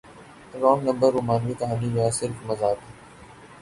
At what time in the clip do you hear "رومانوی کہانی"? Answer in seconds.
1.13-1.89